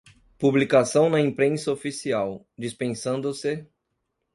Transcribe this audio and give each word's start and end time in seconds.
publicação 0.39 1.11
na 1.11 1.21
imprensa 1.21 1.71
oficial, 1.71 2.43
dispensando-se 2.57 3.67